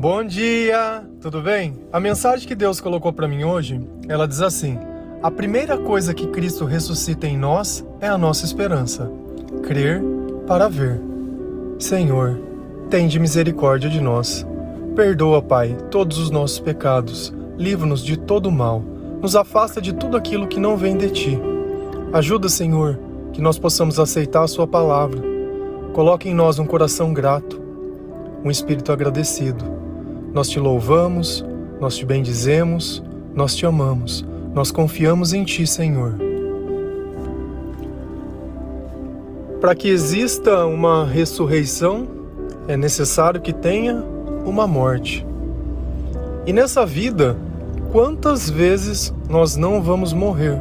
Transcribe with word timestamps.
Bom 0.00 0.24
dia, 0.24 1.04
tudo 1.20 1.42
bem? 1.42 1.74
A 1.92 2.00
mensagem 2.00 2.48
que 2.48 2.54
Deus 2.54 2.80
colocou 2.80 3.12
para 3.12 3.28
mim 3.28 3.44
hoje, 3.44 3.86
ela 4.08 4.26
diz 4.26 4.40
assim: 4.40 4.78
A 5.22 5.30
primeira 5.30 5.76
coisa 5.76 6.14
que 6.14 6.26
Cristo 6.28 6.64
ressuscita 6.64 7.26
em 7.26 7.36
nós 7.36 7.84
é 8.00 8.08
a 8.08 8.16
nossa 8.16 8.46
esperança. 8.46 9.12
Crer 9.62 10.02
para 10.46 10.70
ver. 10.70 10.98
Senhor, 11.78 12.40
tende 12.88 13.18
misericórdia 13.18 13.90
de 13.90 14.00
nós. 14.00 14.46
Perdoa, 14.96 15.42
Pai, 15.42 15.76
todos 15.90 16.16
os 16.16 16.30
nossos 16.30 16.58
pecados. 16.58 17.30
Livra-nos 17.58 18.02
de 18.02 18.16
todo 18.16 18.50
mal. 18.50 18.82
Nos 19.20 19.36
afasta 19.36 19.82
de 19.82 19.92
tudo 19.92 20.16
aquilo 20.16 20.48
que 20.48 20.58
não 20.58 20.78
vem 20.78 20.96
de 20.96 21.10
ti. 21.10 21.38
Ajuda, 22.10 22.48
Senhor, 22.48 22.98
que 23.34 23.42
nós 23.42 23.58
possamos 23.58 24.00
aceitar 24.00 24.44
a 24.44 24.48
Sua 24.48 24.66
palavra. 24.66 25.20
Coloque 25.92 26.26
em 26.26 26.34
nós 26.34 26.58
um 26.58 26.64
coração 26.64 27.12
grato, 27.12 27.60
um 28.42 28.50
espírito 28.50 28.92
agradecido. 28.92 29.79
Nós 30.32 30.48
te 30.48 30.60
louvamos, 30.60 31.44
nós 31.80 31.96
te 31.96 32.06
bendizemos, 32.06 33.02
nós 33.34 33.56
te 33.56 33.66
amamos, 33.66 34.24
nós 34.54 34.70
confiamos 34.70 35.32
em 35.32 35.44
Ti, 35.44 35.66
Senhor. 35.66 36.14
Para 39.60 39.74
que 39.74 39.88
exista 39.88 40.64
uma 40.66 41.04
ressurreição, 41.04 42.06
é 42.68 42.76
necessário 42.76 43.40
que 43.40 43.52
tenha 43.52 44.04
uma 44.46 44.66
morte. 44.66 45.26
E 46.46 46.52
nessa 46.52 46.86
vida, 46.86 47.36
quantas 47.90 48.48
vezes 48.48 49.12
nós 49.28 49.56
não 49.56 49.82
vamos 49.82 50.12
morrer? 50.12 50.58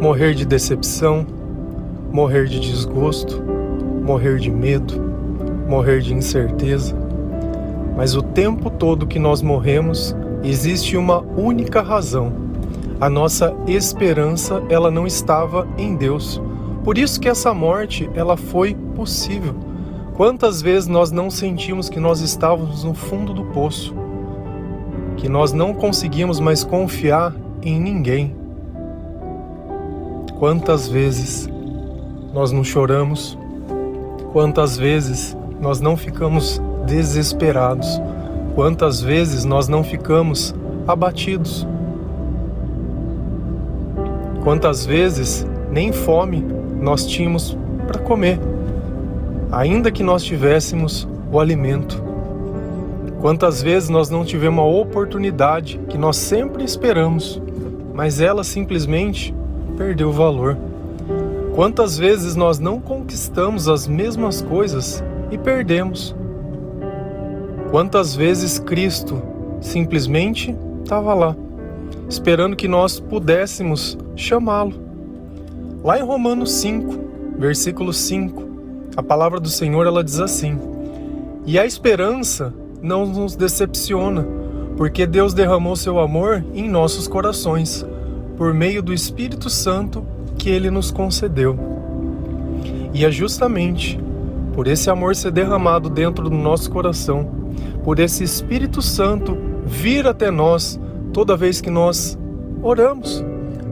Morrer 0.00 0.34
de 0.34 0.46
decepção, 0.46 1.26
morrer 2.10 2.46
de 2.46 2.58
desgosto, 2.58 3.42
morrer 4.02 4.38
de 4.38 4.50
medo, 4.50 4.94
morrer 5.68 6.00
de 6.00 6.14
incerteza. 6.14 7.07
Mas 7.98 8.14
o 8.14 8.22
tempo 8.22 8.70
todo 8.70 9.08
que 9.08 9.18
nós 9.18 9.42
morremos, 9.42 10.14
existe 10.44 10.96
uma 10.96 11.18
única 11.18 11.82
razão. 11.82 12.32
A 13.00 13.10
nossa 13.10 13.52
esperança, 13.66 14.62
ela 14.68 14.88
não 14.88 15.04
estava 15.04 15.66
em 15.76 15.96
Deus. 15.96 16.40
Por 16.84 16.96
isso 16.96 17.18
que 17.18 17.28
essa 17.28 17.52
morte, 17.52 18.08
ela 18.14 18.36
foi 18.36 18.76
possível. 18.94 19.52
Quantas 20.14 20.62
vezes 20.62 20.86
nós 20.86 21.10
não 21.10 21.28
sentimos 21.28 21.88
que 21.88 21.98
nós 21.98 22.20
estávamos 22.20 22.84
no 22.84 22.94
fundo 22.94 23.34
do 23.34 23.46
poço, 23.46 23.92
que 25.16 25.28
nós 25.28 25.52
não 25.52 25.74
conseguimos 25.74 26.38
mais 26.38 26.62
confiar 26.62 27.34
em 27.60 27.80
ninguém? 27.80 28.32
Quantas 30.38 30.86
vezes 30.86 31.48
nós 32.32 32.52
não 32.52 32.62
choramos? 32.62 33.36
Quantas 34.32 34.76
vezes 34.76 35.36
nós 35.60 35.80
não 35.80 35.96
ficamos 35.96 36.62
desesperados? 36.88 38.00
Quantas 38.54 39.00
vezes 39.00 39.44
nós 39.44 39.68
não 39.68 39.84
ficamos 39.84 40.54
abatidos? 40.86 41.66
Quantas 44.42 44.84
vezes 44.84 45.46
nem 45.70 45.92
fome 45.92 46.44
nós 46.80 47.06
tínhamos 47.06 47.56
para 47.86 48.00
comer? 48.00 48.40
ainda 49.50 49.90
que 49.90 50.02
nós 50.02 50.22
tivéssemos 50.22 51.08
o 51.32 51.40
alimento. 51.40 52.02
Quantas 53.20 53.62
vezes 53.62 53.88
nós 53.88 54.10
não 54.10 54.24
tivemos 54.24 54.60
a 54.60 54.66
oportunidade 54.66 55.80
que 55.88 55.98
nós 55.98 56.16
sempre 56.16 56.62
esperamos, 56.62 57.40
mas 57.92 58.20
ela 58.20 58.44
simplesmente 58.44 59.34
perdeu 59.76 60.12
valor. 60.12 60.56
Quantas 61.54 61.98
vezes 61.98 62.36
nós 62.36 62.58
não 62.60 62.80
conquistamos 62.80 63.68
as 63.68 63.88
mesmas 63.88 64.40
coisas 64.40 65.02
e 65.30 65.38
perdemos? 65.38 66.14
Quantas 67.70 68.16
vezes 68.16 68.58
Cristo 68.58 69.22
simplesmente 69.60 70.56
estava 70.82 71.12
lá, 71.12 71.36
esperando 72.08 72.56
que 72.56 72.66
nós 72.66 72.98
pudéssemos 72.98 73.98
chamá-lo? 74.16 74.72
Lá 75.84 75.98
em 75.98 76.02
Romanos 76.02 76.50
5, 76.52 76.98
versículo 77.38 77.92
5, 77.92 78.42
a 78.96 79.02
palavra 79.02 79.38
do 79.38 79.50
Senhor 79.50 79.86
ela 79.86 80.02
diz 80.02 80.18
assim: 80.18 80.58
E 81.44 81.58
a 81.58 81.66
esperança 81.66 82.54
não 82.80 83.04
nos 83.04 83.36
decepciona, 83.36 84.26
porque 84.78 85.06
Deus 85.06 85.34
derramou 85.34 85.76
seu 85.76 86.00
amor 86.00 86.42
em 86.54 86.66
nossos 86.70 87.06
corações, 87.06 87.84
por 88.38 88.54
meio 88.54 88.82
do 88.82 88.94
Espírito 88.94 89.50
Santo 89.50 90.06
que 90.38 90.48
ele 90.48 90.70
nos 90.70 90.90
concedeu. 90.90 91.58
E 92.94 93.04
é 93.04 93.10
justamente 93.10 94.00
por 94.54 94.66
esse 94.66 94.88
amor 94.88 95.14
ser 95.14 95.30
derramado 95.30 95.90
dentro 95.90 96.30
do 96.30 96.36
nosso 96.36 96.70
coração, 96.70 97.38
por 97.84 97.98
esse 97.98 98.24
Espírito 98.24 98.82
Santo 98.82 99.36
vir 99.64 100.06
até 100.06 100.30
nós 100.30 100.78
toda 101.12 101.36
vez 101.36 101.60
que 101.60 101.70
nós 101.70 102.18
oramos, 102.62 103.24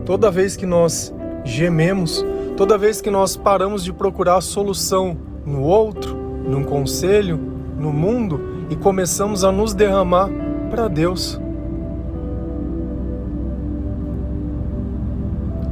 toda 0.05 0.31
vez 0.31 0.57
que 0.57 0.67
nós 0.67 1.15
gememos, 1.45 2.25
Toda 2.57 2.79
vez 2.79 3.03
que 3.03 3.11
nós 3.11 3.37
paramos 3.37 3.85
de 3.85 3.93
procurar 3.93 4.41
solução 4.41 5.15
no 5.45 5.61
outro, 5.61 6.17
num 6.17 6.65
conselho, 6.65 7.37
no 7.79 7.93
mundo 7.93 8.41
e 8.71 8.77
começamos 8.77 9.45
a 9.45 9.53
nos 9.53 9.75
derramar 9.75 10.31
para 10.71 10.89
Deus. 10.89 11.39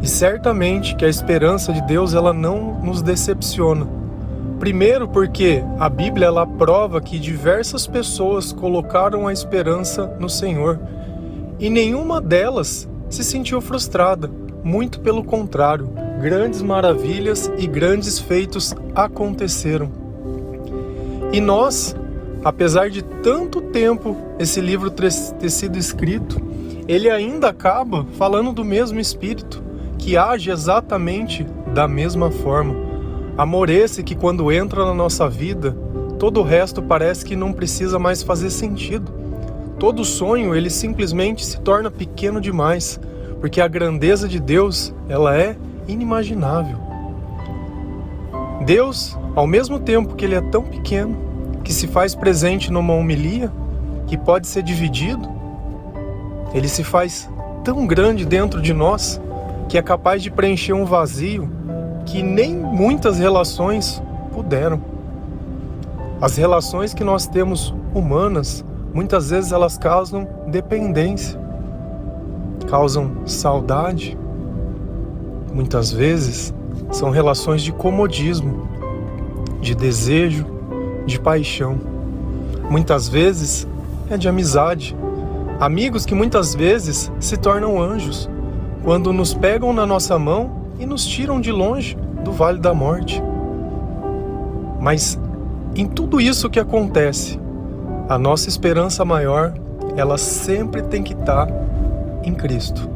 E 0.02 0.06
certamente 0.06 0.94
que 0.94 1.06
a 1.06 1.08
esperança 1.08 1.72
de 1.72 1.80
Deus 1.80 2.12
ela 2.12 2.34
não 2.34 2.78
nos 2.82 3.00
decepciona. 3.00 3.88
Primeiro 4.64 5.06
porque 5.06 5.62
a 5.78 5.90
Bíblia 5.90 6.28
ela 6.28 6.46
prova 6.46 6.98
que 6.98 7.18
diversas 7.18 7.86
pessoas 7.86 8.50
colocaram 8.50 9.28
a 9.28 9.32
esperança 9.32 10.16
no 10.18 10.26
Senhor 10.26 10.80
e 11.60 11.68
nenhuma 11.68 12.18
delas 12.18 12.88
se 13.10 13.22
sentiu 13.22 13.60
frustrada, 13.60 14.30
muito 14.62 15.00
pelo 15.00 15.22
contrário 15.22 15.86
grandes 16.18 16.62
maravilhas 16.62 17.52
e 17.58 17.66
grandes 17.66 18.18
feitos 18.18 18.74
aconteceram. 18.94 19.92
E 21.30 21.42
nós, 21.42 21.94
apesar 22.42 22.88
de 22.88 23.02
tanto 23.02 23.60
tempo 23.60 24.16
esse 24.38 24.62
livro 24.62 24.90
ter 24.90 25.10
sido 25.10 25.76
escrito, 25.76 26.40
ele 26.88 27.10
ainda 27.10 27.50
acaba 27.50 28.06
falando 28.16 28.50
do 28.50 28.64
mesmo 28.64 28.98
Espírito, 28.98 29.62
que 29.98 30.16
age 30.16 30.50
exatamente 30.50 31.46
da 31.74 31.86
mesma 31.86 32.30
forma. 32.30 32.83
Amor 33.36 33.68
esse 33.68 34.04
que, 34.04 34.14
quando 34.14 34.52
entra 34.52 34.84
na 34.84 34.94
nossa 34.94 35.28
vida, 35.28 35.76
todo 36.20 36.38
o 36.38 36.44
resto 36.44 36.80
parece 36.80 37.24
que 37.24 37.34
não 37.34 37.52
precisa 37.52 37.98
mais 37.98 38.22
fazer 38.22 38.48
sentido. 38.48 39.12
Todo 39.76 40.04
sonho 40.04 40.54
ele 40.54 40.70
simplesmente 40.70 41.44
se 41.44 41.58
torna 41.58 41.90
pequeno 41.90 42.40
demais, 42.40 43.00
porque 43.40 43.60
a 43.60 43.66
grandeza 43.66 44.28
de 44.28 44.38
Deus 44.38 44.94
ela 45.08 45.36
é 45.36 45.56
inimaginável. 45.88 46.78
Deus, 48.64 49.18
ao 49.34 49.48
mesmo 49.48 49.80
tempo 49.80 50.14
que 50.14 50.24
ele 50.24 50.36
é 50.36 50.40
tão 50.40 50.62
pequeno, 50.62 51.16
que 51.64 51.72
se 51.72 51.88
faz 51.88 52.14
presente 52.14 52.70
numa 52.70 52.94
homilia, 52.94 53.52
que 54.06 54.16
pode 54.16 54.46
ser 54.46 54.62
dividido, 54.62 55.28
ele 56.54 56.68
se 56.68 56.84
faz 56.84 57.28
tão 57.64 57.84
grande 57.84 58.24
dentro 58.24 58.62
de 58.62 58.72
nós 58.72 59.20
que 59.68 59.76
é 59.76 59.82
capaz 59.82 60.22
de 60.22 60.30
preencher 60.30 60.72
um 60.72 60.84
vazio 60.84 61.50
que 62.04 62.22
nem 62.22 62.54
muitas 62.54 63.18
relações 63.18 64.02
puderam. 64.32 64.80
As 66.20 66.36
relações 66.36 66.94
que 66.94 67.04
nós 67.04 67.26
temos 67.26 67.74
humanas, 67.94 68.64
muitas 68.92 69.30
vezes 69.30 69.52
elas 69.52 69.76
causam 69.76 70.26
dependência, 70.46 71.38
causam 72.68 73.26
saudade, 73.26 74.16
muitas 75.52 75.92
vezes, 75.92 76.54
são 76.90 77.10
relações 77.10 77.62
de 77.62 77.72
comodismo, 77.72 78.68
de 79.60 79.74
desejo, 79.74 80.46
de 81.06 81.20
paixão. 81.20 81.78
Muitas 82.70 83.08
vezes 83.08 83.66
é 84.10 84.16
de 84.16 84.28
amizade. 84.28 84.96
Amigos 85.60 86.04
que 86.04 86.14
muitas 86.14 86.54
vezes 86.54 87.10
se 87.20 87.36
tornam 87.36 87.80
anjos 87.80 88.28
quando 88.82 89.12
nos 89.12 89.32
pegam 89.32 89.72
na 89.72 89.86
nossa 89.86 90.18
mão 90.18 90.63
e 90.78 90.86
nos 90.86 91.06
tiram 91.06 91.40
de 91.40 91.52
longe 91.52 91.96
do 92.22 92.32
vale 92.32 92.58
da 92.58 92.74
morte. 92.74 93.22
Mas 94.80 95.18
em 95.76 95.86
tudo 95.86 96.20
isso 96.20 96.50
que 96.50 96.60
acontece, 96.60 97.38
a 98.08 98.18
nossa 98.18 98.48
esperança 98.48 99.04
maior, 99.04 99.54
ela 99.96 100.18
sempre 100.18 100.82
tem 100.82 101.02
que 101.02 101.14
estar 101.14 101.48
em 102.22 102.34
Cristo. 102.34 102.88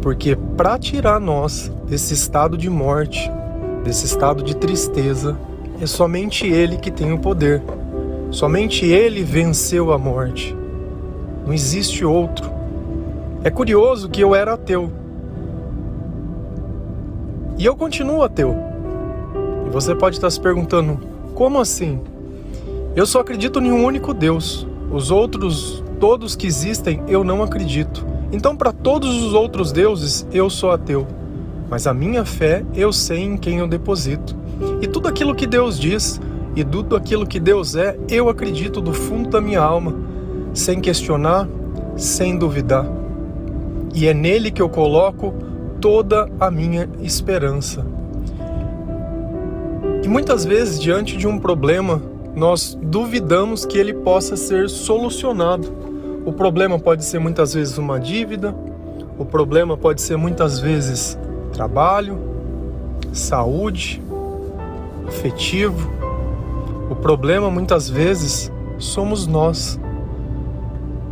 Porque 0.00 0.36
para 0.56 0.78
tirar 0.78 1.20
nós 1.20 1.70
desse 1.86 2.14
estado 2.14 2.56
de 2.56 2.68
morte, 2.70 3.30
desse 3.84 4.06
estado 4.06 4.42
de 4.42 4.56
tristeza, 4.56 5.36
é 5.80 5.86
somente 5.86 6.46
Ele 6.46 6.76
que 6.76 6.90
tem 6.90 7.12
o 7.12 7.18
poder. 7.18 7.62
Somente 8.30 8.86
Ele 8.86 9.22
venceu 9.22 9.92
a 9.92 9.98
morte. 9.98 10.56
Não 11.44 11.52
existe 11.52 12.04
outro. 12.04 12.50
É 13.44 13.50
curioso 13.50 14.08
que 14.08 14.20
eu 14.20 14.34
era 14.34 14.54
ateu. 14.54 14.90
E 17.58 17.64
eu 17.64 17.76
continuo 17.76 18.22
ateu. 18.22 18.56
E 19.66 19.70
você 19.70 19.94
pode 19.94 20.16
estar 20.16 20.30
se 20.30 20.40
perguntando: 20.40 20.98
como 21.34 21.60
assim? 21.60 22.00
Eu 22.94 23.06
só 23.06 23.20
acredito 23.20 23.58
em 23.58 23.72
um 23.72 23.84
único 23.84 24.12
Deus. 24.12 24.66
Os 24.90 25.10
outros, 25.10 25.82
todos 25.98 26.36
que 26.36 26.46
existem, 26.46 27.02
eu 27.08 27.24
não 27.24 27.42
acredito. 27.42 28.04
Então, 28.30 28.56
para 28.56 28.72
todos 28.72 29.22
os 29.22 29.32
outros 29.32 29.72
deuses, 29.72 30.26
eu 30.32 30.50
sou 30.50 30.70
ateu. 30.70 31.06
Mas 31.70 31.86
a 31.86 31.94
minha 31.94 32.24
fé, 32.24 32.64
eu 32.74 32.92
sei 32.92 33.20
em 33.20 33.36
quem 33.36 33.58
eu 33.58 33.66
deposito. 33.66 34.36
E 34.80 34.86
tudo 34.86 35.08
aquilo 35.08 35.34
que 35.34 35.46
Deus 35.46 35.78
diz 35.78 36.20
e 36.54 36.62
tudo 36.62 36.94
aquilo 36.96 37.26
que 37.26 37.40
Deus 37.40 37.74
é, 37.74 37.96
eu 38.10 38.28
acredito 38.28 38.80
do 38.80 38.92
fundo 38.92 39.30
da 39.30 39.40
minha 39.40 39.60
alma, 39.60 39.94
sem 40.52 40.80
questionar, 40.80 41.48
sem 41.96 42.36
duvidar. 42.36 42.86
E 43.94 44.06
é 44.06 44.12
nele 44.12 44.50
que 44.50 44.60
eu 44.60 44.68
coloco 44.68 45.34
toda 45.82 46.30
a 46.38 46.48
minha 46.48 46.88
esperança. 47.02 47.84
E 50.02 50.08
muitas 50.08 50.44
vezes, 50.44 50.80
diante 50.80 51.16
de 51.16 51.26
um 51.26 51.40
problema, 51.40 52.00
nós 52.36 52.78
duvidamos 52.80 53.66
que 53.66 53.76
ele 53.76 53.92
possa 53.92 54.36
ser 54.36 54.70
solucionado. 54.70 55.68
O 56.24 56.32
problema 56.32 56.78
pode 56.78 57.04
ser 57.04 57.18
muitas 57.18 57.52
vezes 57.52 57.76
uma 57.78 57.98
dívida, 57.98 58.54
o 59.18 59.24
problema 59.24 59.76
pode 59.76 60.00
ser 60.00 60.16
muitas 60.16 60.60
vezes 60.60 61.18
trabalho, 61.52 62.16
saúde, 63.12 64.00
afetivo. 65.08 65.90
O 66.88 66.94
problema 66.94 67.50
muitas 67.50 67.90
vezes 67.90 68.52
somos 68.78 69.26
nós. 69.26 69.80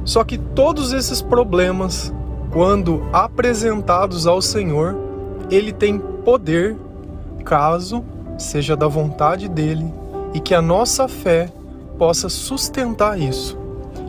Só 0.05 0.23
que 0.23 0.39
todos 0.39 0.93
esses 0.93 1.21
problemas, 1.21 2.15
quando 2.51 3.03
apresentados 3.13 4.27
ao 4.27 4.43
Senhor, 4.43 4.97
ele 5.51 5.73
tem 5.73 5.99
poder 5.99 6.77
caso 7.45 8.05
seja 8.41 8.77
da 8.77 8.89
vontade 8.89 9.49
dele 9.49 9.93
e 10.35 10.41
que 10.41 10.55
a 10.55 10.63
nossa 10.63 11.07
fé 11.07 11.49
possa 11.99 12.29
sustentar 12.29 13.21
isso. 13.21 13.59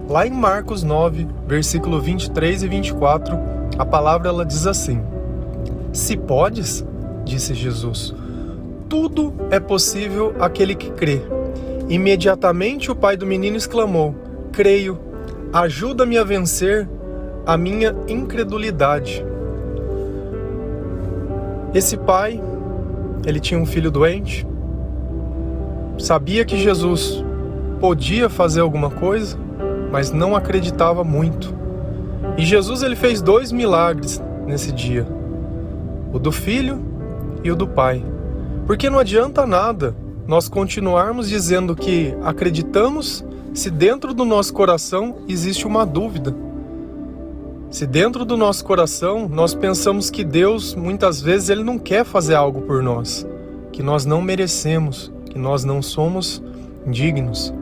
Lá 0.07 0.25
em 0.25 0.31
Marcos 0.31 0.83
9, 0.83 1.27
versículo 1.47 1.99
23 1.99 2.63
e 2.63 2.67
24, 2.67 3.38
a 3.77 3.85
palavra 3.85 4.29
ela 4.29 4.45
diz 4.45 4.65
assim: 4.65 5.01
Se 5.91 6.17
podes, 6.17 6.85
disse 7.23 7.53
Jesus, 7.53 8.13
tudo 8.89 9.33
é 9.49 9.59
possível 9.59 10.33
aquele 10.39 10.75
que 10.75 10.91
crê. 10.91 11.21
Imediatamente 11.89 12.91
o 12.91 12.95
pai 12.95 13.17
do 13.17 13.25
menino 13.25 13.57
exclamou: 13.57 14.15
Creio, 14.51 14.99
ajuda-me 15.53 16.17
a 16.17 16.23
vencer 16.23 16.88
a 17.45 17.57
minha 17.57 17.95
incredulidade. 18.07 19.25
Esse 21.73 21.97
pai, 21.97 22.41
ele 23.25 23.39
tinha 23.39 23.59
um 23.59 23.65
filho 23.65 23.89
doente, 23.89 24.45
sabia 25.97 26.43
que 26.43 26.57
Jesus 26.57 27.23
podia 27.79 28.29
fazer 28.29 28.61
alguma 28.61 28.89
coisa, 28.89 29.38
mas 29.91 30.11
não 30.11 30.35
acreditava 30.35 31.03
muito. 31.03 31.53
E 32.38 32.45
Jesus 32.45 32.83
ele 32.83 32.95
fez 32.95 33.21
dois 33.21 33.51
milagres 33.51 34.21
nesse 34.45 34.71
dia: 34.71 35.07
o 36.13 36.19
do 36.19 36.31
filho 36.31 36.79
e 37.43 37.51
o 37.51 37.55
do 37.55 37.67
pai. 37.67 38.03
Porque 38.65 38.89
não 38.89 38.99
adianta 38.99 39.45
nada 39.45 39.95
nós 40.27 40.47
continuarmos 40.47 41.27
dizendo 41.27 41.75
que 41.75 42.15
acreditamos 42.23 43.25
se 43.53 43.69
dentro 43.69 44.13
do 44.13 44.23
nosso 44.23 44.53
coração 44.53 45.17
existe 45.27 45.67
uma 45.67 45.85
dúvida. 45.85 46.33
Se 47.71 47.88
dentro 47.88 48.25
do 48.25 48.35
nosso 48.35 48.65
coração 48.65 49.29
nós 49.29 49.56
pensamos 49.56 50.09
que 50.09 50.25
Deus 50.25 50.75
muitas 50.75 51.21
vezes 51.21 51.47
ele 51.47 51.63
não 51.63 51.79
quer 51.79 52.03
fazer 52.03 52.35
algo 52.35 52.63
por 52.63 52.83
nós, 52.83 53.25
que 53.71 53.81
nós 53.81 54.06
não 54.06 54.21
merecemos, 54.21 55.09
que 55.27 55.39
nós 55.39 55.63
não 55.63 55.81
somos 55.81 56.44
dignos. 56.85 57.53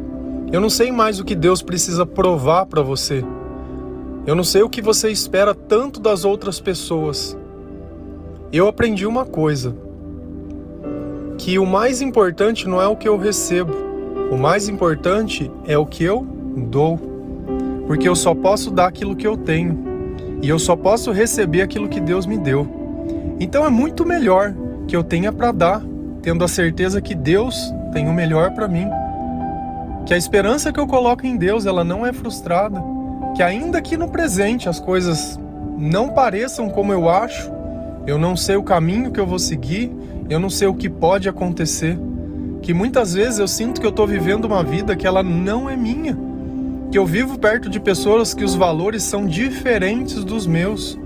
Eu 0.52 0.60
não 0.60 0.70
sei 0.70 0.92
mais 0.92 1.20
o 1.20 1.24
que 1.24 1.36
Deus 1.36 1.62
precisa 1.62 2.08
provar 2.08 2.66
para 2.66 2.82
você. 2.82 3.24
Eu 4.26 4.34
não 4.34 4.44
sei 4.44 4.64
o 4.64 4.70
que 4.70 4.82
você 4.82 5.12
espera 5.12 5.54
tanto 5.54 6.00
das 6.00 6.26
outras 6.26 6.60
pessoas. 6.60 7.38
Eu 8.52 8.68
aprendi 8.68 9.06
uma 9.06 9.26
coisa: 9.26 9.76
que 11.38 11.60
o 11.60 11.68
mais 11.68 12.02
importante 12.02 12.68
não 12.68 12.82
é 12.82 12.88
o 12.88 12.96
que 12.96 13.08
eu 13.08 13.16
recebo, 13.16 13.76
o 14.32 14.38
mais 14.38 14.68
importante 14.68 15.52
é 15.68 15.78
o 15.78 15.86
que 15.86 16.04
eu 16.04 16.26
dou. 16.68 17.00
Porque 17.86 18.10
eu 18.10 18.16
só 18.16 18.34
posso 18.34 18.72
dar 18.72 18.88
aquilo 18.88 19.16
que 19.16 19.28
eu 19.28 19.38
tenho 19.38 19.89
e 20.42 20.50
eu 20.50 20.60
só 20.60 20.76
posso 20.76 21.12
receber 21.12 21.62
aquilo 21.62 21.90
que 21.90 22.00
Deus 22.00 22.26
me 22.26 22.38
deu. 22.38 22.68
Então 23.40 23.66
é 23.66 23.70
muito 23.70 24.06
melhor 24.06 24.54
que 24.88 24.96
eu 24.96 25.04
tenha 25.04 25.32
para 25.32 25.52
dar 25.52 25.84
tendo 26.22 26.44
a 26.44 26.48
certeza 26.48 27.02
que 27.02 27.16
Deus 27.16 27.74
tem 27.94 28.08
o 28.08 28.14
melhor 28.14 28.52
para 28.52 28.68
mim. 28.68 28.88
Que 30.06 30.14
a 30.14 30.18
esperança 30.18 30.72
que 30.72 30.80
eu 30.80 30.88
coloco 30.88 31.26
em 31.26 31.38
Deus, 31.38 31.66
ela 31.66 31.84
não 31.84 32.06
é 32.06 32.12
frustrada, 32.12 32.82
que 33.36 33.44
ainda 33.44 33.82
que 33.82 33.96
no 33.96 34.10
presente 34.10 34.68
as 34.68 34.80
coisas 34.80 35.40
não 35.78 36.10
pareçam 36.10 36.70
como 36.70 36.92
eu 36.92 37.08
acho, 37.10 37.52
eu 38.06 38.18
não 38.18 38.36
sei 38.36 38.56
o 38.56 38.64
caminho 38.64 39.12
que 39.12 39.20
eu 39.20 39.26
vou 39.26 39.40
seguir, 39.40 39.92
eu 40.30 40.40
não 40.40 40.50
sei 40.50 40.68
o 40.68 40.74
que 40.74 40.90
pode 40.90 41.30
acontecer, 41.30 41.98
que 42.62 42.74
muitas 42.74 43.14
vezes 43.14 43.40
eu 43.40 43.48
sinto 43.48 43.80
que 43.80 43.86
eu 43.86 43.92
estou 43.92 44.08
vivendo 44.08 44.46
uma 44.46 44.64
vida 44.64 44.96
que 44.96 45.08
ela 45.08 45.24
não 45.24 45.70
é 45.70 45.76
minha, 45.76 46.18
que 46.92 46.98
eu 46.98 47.06
vivo 47.06 47.38
perto 47.38 47.70
de 47.70 47.80
pessoas 47.80 48.34
que 48.34 48.44
os 48.44 48.56
valores 48.56 49.04
são 49.04 49.28
diferentes 49.28 50.24
dos 50.24 50.48
meus. 50.48 50.98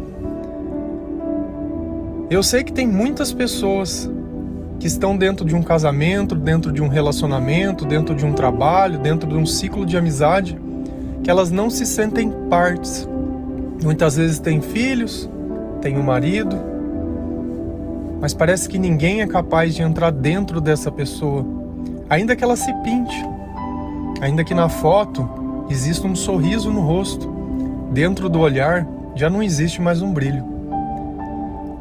Eu 2.29 2.41
sei 2.41 2.63
que 2.63 2.71
tem 2.71 2.87
muitas 2.87 3.33
pessoas 3.33 4.09
que 4.79 4.87
estão 4.87 5.17
dentro 5.17 5.45
de 5.45 5.55
um 5.55 5.61
casamento, 5.61 6.35
dentro 6.35 6.71
de 6.71 6.81
um 6.81 6.87
relacionamento, 6.87 7.85
dentro 7.85 8.15
de 8.15 8.25
um 8.25 8.33
trabalho, 8.33 8.97
dentro 8.97 9.29
de 9.29 9.35
um 9.35 9.45
ciclo 9.45 9.85
de 9.85 9.97
amizade, 9.97 10.57
que 11.21 11.29
elas 11.29 11.51
não 11.51 11.69
se 11.69 11.85
sentem 11.85 12.31
partes. 12.49 13.07
Muitas 13.83 14.15
vezes 14.15 14.39
têm 14.39 14.61
filhos, 14.61 15.29
têm 15.81 15.97
um 15.97 16.03
marido, 16.03 16.57
mas 18.21 18.33
parece 18.33 18.69
que 18.69 18.79
ninguém 18.79 19.21
é 19.21 19.27
capaz 19.27 19.75
de 19.75 19.81
entrar 19.81 20.11
dentro 20.11 20.61
dessa 20.61 20.89
pessoa, 20.89 21.45
ainda 22.09 22.37
que 22.37 22.43
ela 22.43 22.55
se 22.55 22.73
pinte, 22.83 23.21
ainda 24.21 24.45
que 24.45 24.53
na 24.53 24.69
foto 24.69 25.42
exista 25.73 26.07
um 26.07 26.15
sorriso 26.15 26.71
no 26.71 26.81
rosto, 26.81 27.27
dentro 27.91 28.29
do 28.29 28.39
olhar 28.39 28.87
já 29.15 29.27
não 29.27 29.41
existe 29.41 29.81
mais 29.81 30.03
um 30.03 30.13
brilho. 30.13 30.45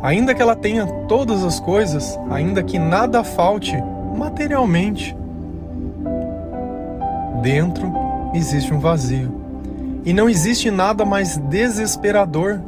Ainda 0.03 0.35
que 0.35 0.41
ela 0.41 0.57
tenha 0.57 0.87
todas 1.07 1.45
as 1.45 1.61
coisas, 1.61 2.19
ainda 2.31 2.63
que 2.63 2.79
nada 2.79 3.23
falte 3.23 3.77
materialmente, 4.17 5.15
dentro 7.43 7.93
existe 8.35 8.73
um 8.73 8.81
vazio. 8.81 9.31
E 10.05 10.13
não 10.13 10.29
existe 10.29 10.71
nada 10.71 11.05
mais 11.05 11.37
desesperador 11.37 12.61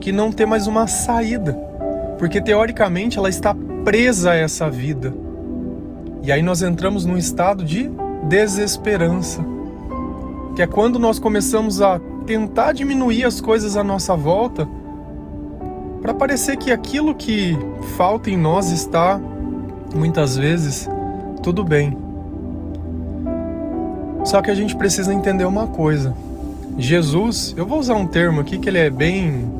que 0.00 0.12
não 0.12 0.32
ter 0.32 0.46
mais 0.46 0.66
uma 0.66 0.86
saída, 0.86 1.52
porque 2.18 2.40
teoricamente 2.40 3.18
ela 3.18 3.28
está 3.28 3.54
presa 3.84 4.30
a 4.30 4.34
essa 4.34 4.70
vida. 4.70 5.14
E 6.22 6.32
aí 6.32 6.40
nós 6.40 6.62
entramos 6.62 7.04
num 7.04 7.18
estado 7.18 7.62
de 7.62 7.90
desesperança, 8.28 9.44
que 10.54 10.62
é 10.62 10.66
quando 10.66 10.98
nós 10.98 11.18
começamos 11.18 11.82
a 11.82 11.98
tentar 12.26 12.72
diminuir 12.72 13.24
as 13.24 13.40
coisas 13.40 13.76
à 13.76 13.82
nossa 13.82 14.14
volta 14.14 14.68
para 16.00 16.14
parecer 16.14 16.56
que 16.56 16.70
aquilo 16.70 17.14
que 17.14 17.58
falta 17.96 18.30
em 18.30 18.36
nós 18.36 18.70
está, 18.70 19.20
muitas 19.94 20.36
vezes, 20.36 20.88
tudo 21.42 21.64
bem. 21.64 21.96
Só 24.24 24.40
que 24.40 24.50
a 24.50 24.54
gente 24.54 24.76
precisa 24.76 25.12
entender 25.12 25.44
uma 25.44 25.66
coisa. 25.66 26.14
Jesus, 26.78 27.54
eu 27.56 27.66
vou 27.66 27.78
usar 27.78 27.94
um 27.94 28.06
termo 28.06 28.40
aqui 28.40 28.58
que 28.58 28.68
ele 28.68 28.78
é 28.78 28.90
bem 28.90 29.50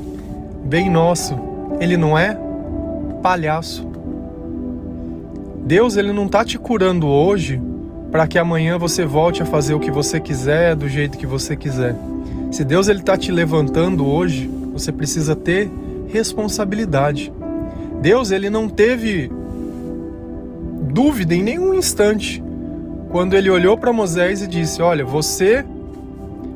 bem 0.64 0.90
nosso. 0.90 1.38
Ele 1.80 1.96
não 1.96 2.16
é 2.18 2.38
palhaço. 3.22 3.86
Deus, 5.64 5.96
ele 5.96 6.12
não 6.12 6.26
tá 6.26 6.44
te 6.44 6.58
curando 6.58 7.06
hoje 7.06 7.60
para 8.12 8.26
que 8.26 8.38
amanhã 8.38 8.76
você 8.76 9.06
volte 9.06 9.42
a 9.42 9.46
fazer 9.46 9.72
o 9.72 9.80
que 9.80 9.90
você 9.90 10.20
quiser, 10.20 10.76
do 10.76 10.86
jeito 10.86 11.16
que 11.16 11.26
você 11.26 11.56
quiser. 11.56 11.96
Se 12.52 12.62
Deus 12.62 12.86
ele 12.88 13.00
tá 13.00 13.16
te 13.16 13.32
levantando 13.32 14.06
hoje, 14.06 14.46
você 14.70 14.92
precisa 14.92 15.34
ter 15.34 15.70
responsabilidade. 16.08 17.32
Deus 18.02 18.30
ele 18.30 18.50
não 18.50 18.68
teve 18.68 19.32
dúvida 20.92 21.34
em 21.34 21.42
nenhum 21.42 21.72
instante 21.72 22.44
quando 23.08 23.32
ele 23.32 23.48
olhou 23.48 23.78
para 23.78 23.94
Moisés 23.94 24.42
e 24.42 24.46
disse: 24.46 24.82
Olha, 24.82 25.06
você 25.06 25.64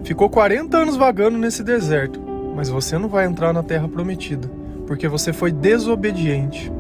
ficou 0.04 0.28
40 0.28 0.76
anos 0.76 0.94
vagando 0.94 1.38
nesse 1.38 1.62
deserto, 1.62 2.20
mas 2.54 2.68
você 2.68 2.98
não 2.98 3.08
vai 3.08 3.24
entrar 3.24 3.54
na 3.54 3.62
terra 3.62 3.88
prometida, 3.88 4.50
porque 4.86 5.08
você 5.08 5.32
foi 5.32 5.50
desobediente. 5.50 6.70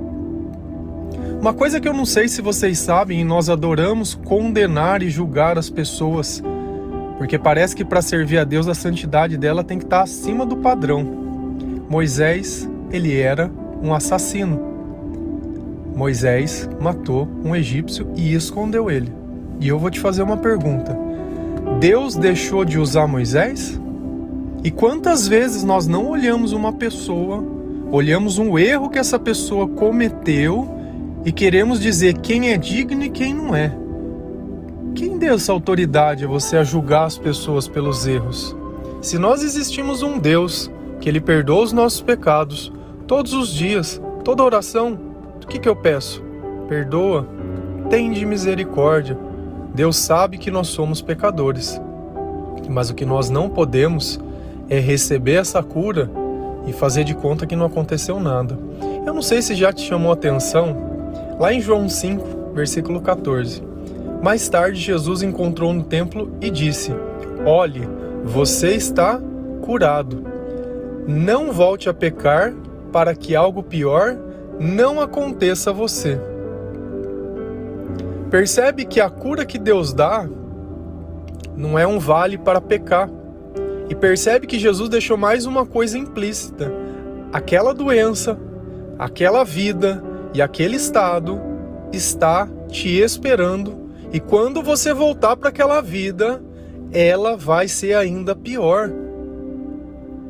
Uma 1.40 1.52
coisa 1.52 1.80
que 1.80 1.86
eu 1.86 1.92
não 1.92 2.04
sei 2.04 2.28
se 2.28 2.40
vocês 2.40 2.78
sabem, 2.78 3.20
e 3.20 3.24
nós 3.24 3.48
adoramos 3.48 4.14
condenar 4.14 5.02
e 5.02 5.10
julgar 5.10 5.58
as 5.58 5.70
pessoas, 5.70 6.42
porque 7.18 7.38
parece 7.38 7.76
que 7.76 7.84
para 7.84 8.02
servir 8.02 8.38
a 8.38 8.44
Deus 8.44 8.66
a 8.66 8.74
santidade 8.74 9.36
dela 9.36 9.62
tem 9.62 9.78
que 9.78 9.84
estar 9.84 10.02
acima 10.02 10.44
do 10.44 10.56
padrão. 10.56 11.04
Moisés, 11.88 12.68
ele 12.90 13.16
era 13.16 13.50
um 13.82 13.94
assassino. 13.94 14.60
Moisés 15.94 16.68
matou 16.80 17.28
um 17.44 17.54
egípcio 17.54 18.08
e 18.16 18.34
escondeu 18.34 18.90
ele. 18.90 19.12
E 19.60 19.68
eu 19.68 19.78
vou 19.78 19.90
te 19.90 20.00
fazer 20.00 20.22
uma 20.22 20.36
pergunta: 20.36 20.98
Deus 21.78 22.16
deixou 22.16 22.64
de 22.64 22.78
usar 22.78 23.06
Moisés? 23.06 23.80
E 24.64 24.70
quantas 24.70 25.28
vezes 25.28 25.62
nós 25.62 25.86
não 25.86 26.08
olhamos 26.08 26.52
uma 26.52 26.72
pessoa, 26.72 27.44
olhamos 27.90 28.36
um 28.36 28.58
erro 28.58 28.90
que 28.90 28.98
essa 28.98 29.18
pessoa 29.18 29.68
cometeu 29.68 30.75
e 31.26 31.32
queremos 31.32 31.80
dizer 31.80 32.18
quem 32.18 32.52
é 32.52 32.56
digno 32.56 33.02
e 33.02 33.10
quem 33.10 33.34
não 33.34 33.52
é? 33.52 33.76
Quem 34.94 35.18
deu 35.18 35.34
essa 35.34 35.50
autoridade 35.50 36.24
a 36.24 36.28
você 36.28 36.56
a 36.56 36.62
julgar 36.62 37.04
as 37.04 37.18
pessoas 37.18 37.66
pelos 37.66 38.06
erros? 38.06 38.56
Se 39.02 39.18
nós 39.18 39.42
existimos 39.42 40.04
um 40.04 40.20
Deus 40.20 40.70
que 41.00 41.08
Ele 41.08 41.20
perdoa 41.20 41.64
os 41.64 41.72
nossos 41.72 42.00
pecados 42.00 42.72
todos 43.08 43.32
os 43.32 43.52
dias, 43.52 44.00
toda 44.22 44.44
oração, 44.44 44.96
o 45.42 45.46
que, 45.48 45.58
que 45.58 45.68
eu 45.68 45.74
peço? 45.74 46.22
Perdoa, 46.68 47.26
tem 47.90 48.12
de 48.12 48.24
misericórdia. 48.24 49.18
Deus 49.74 49.96
sabe 49.96 50.38
que 50.38 50.50
nós 50.50 50.68
somos 50.68 51.02
pecadores, 51.02 51.80
mas 52.70 52.88
o 52.88 52.94
que 52.94 53.04
nós 53.04 53.30
não 53.30 53.50
podemos 53.50 54.20
é 54.70 54.78
receber 54.78 55.34
essa 55.34 55.60
cura 55.60 56.08
e 56.68 56.72
fazer 56.72 57.02
de 57.02 57.16
conta 57.16 57.48
que 57.48 57.56
não 57.56 57.66
aconteceu 57.66 58.20
nada. 58.20 58.56
Eu 59.04 59.12
não 59.12 59.22
sei 59.22 59.42
se 59.42 59.56
já 59.56 59.72
te 59.72 59.82
chamou 59.82 60.12
a 60.12 60.14
atenção, 60.14 60.86
lá 61.38 61.52
em 61.52 61.60
João 61.60 61.88
5, 61.88 62.52
versículo 62.54 63.00
14. 63.00 63.62
Mais 64.22 64.48
tarde, 64.48 64.80
Jesus 64.80 65.22
encontrou 65.22 65.72
no 65.72 65.84
templo 65.84 66.32
e 66.40 66.50
disse: 66.50 66.92
Olhe, 67.44 67.88
você 68.24 68.74
está 68.74 69.20
curado. 69.62 70.24
Não 71.06 71.52
volte 71.52 71.88
a 71.88 71.94
pecar 71.94 72.52
para 72.92 73.14
que 73.14 73.36
algo 73.36 73.62
pior 73.62 74.16
não 74.58 75.00
aconteça 75.00 75.70
a 75.70 75.72
você. 75.72 76.18
Percebe 78.30 78.84
que 78.84 79.00
a 79.00 79.08
cura 79.08 79.44
que 79.44 79.58
Deus 79.58 79.92
dá 79.92 80.28
não 81.56 81.78
é 81.78 81.86
um 81.86 81.98
vale 81.98 82.36
para 82.36 82.60
pecar. 82.60 83.08
E 83.88 83.94
percebe 83.94 84.48
que 84.48 84.58
Jesus 84.58 84.88
deixou 84.88 85.16
mais 85.16 85.46
uma 85.46 85.64
coisa 85.64 85.96
implícita: 85.96 86.72
aquela 87.32 87.72
doença, 87.72 88.36
aquela 88.98 89.44
vida 89.44 90.02
e 90.36 90.42
aquele 90.42 90.76
estado 90.76 91.40
está 91.90 92.46
te 92.68 92.90
esperando. 93.00 93.88
E 94.12 94.20
quando 94.20 94.62
você 94.62 94.92
voltar 94.92 95.34
para 95.34 95.48
aquela 95.48 95.80
vida, 95.80 96.42
ela 96.92 97.38
vai 97.38 97.66
ser 97.68 97.94
ainda 97.94 98.36
pior. 98.36 98.92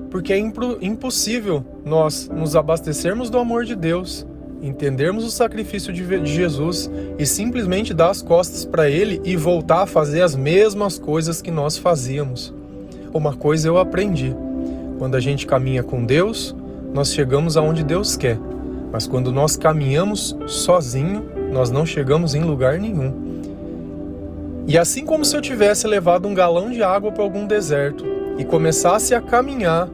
Porque 0.09 0.33
é 0.33 0.39
impossível 0.39 1.65
nós 1.85 2.29
nos 2.29 2.55
abastecermos 2.55 3.29
do 3.29 3.37
amor 3.37 3.65
de 3.65 3.75
Deus, 3.75 4.25
entendermos 4.63 5.25
o 5.25 5.31
sacrifício 5.31 5.93
de 5.93 6.25
Jesus 6.25 6.89
e 7.19 7.27
simplesmente 7.27 7.93
dar 7.93 8.11
as 8.11 8.23
costas 8.23 8.65
para 8.65 8.89
Ele 8.89 9.21
e 9.25 9.35
voltar 9.35 9.83
a 9.83 9.87
fazer 9.87 10.23
as 10.23 10.37
mesmas 10.37 11.01
coisas 11.01 11.43
que 11.43 11.51
nós 11.51 11.77
fazíamos. 11.77 12.55
Uma 13.13 13.35
coisa 13.35 13.67
eu 13.67 13.77
aprendi: 13.77 14.33
quando 15.01 15.17
a 15.17 15.21
gente 15.21 15.49
caminha 15.49 15.83
com 15.83 16.05
Deus, 16.05 16.55
nós 16.95 17.13
chegamos 17.13 17.57
aonde 17.57 17.83
Deus 17.83 18.17
quer, 18.17 18.39
mas 18.93 19.07
quando 19.07 19.33
nós 19.33 19.57
caminhamos 19.57 20.37
sozinho, 20.47 21.25
nós 21.53 21.71
não 21.71 21.85
chegamos 21.85 22.35
em 22.35 22.43
lugar 22.43 22.79
nenhum. 22.79 23.13
E 24.67 24.77
assim 24.77 25.05
como 25.05 25.25
se 25.25 25.37
eu 25.37 25.41
tivesse 25.41 25.87
levado 25.87 26.27
um 26.27 26.35
galão 26.35 26.71
de 26.71 26.83
água 26.83 27.13
para 27.13 27.23
algum 27.23 27.47
deserto 27.47 28.05
e 28.37 28.45
começasse 28.45 29.15
a 29.15 29.21
caminhar 29.21 29.89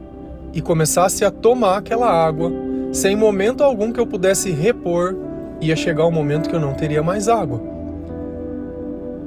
e 0.51 0.61
começasse 0.61 1.23
a 1.23 1.31
tomar 1.31 1.77
aquela 1.77 2.09
água, 2.09 2.51
sem 2.91 3.15
momento 3.15 3.63
algum 3.63 3.91
que 3.91 3.99
eu 3.99 4.07
pudesse 4.07 4.51
repor, 4.51 5.15
ia 5.61 5.75
chegar 5.75 6.05
um 6.05 6.11
momento 6.11 6.49
que 6.49 6.55
eu 6.55 6.59
não 6.59 6.73
teria 6.73 7.03
mais 7.03 7.27
água. 7.27 7.61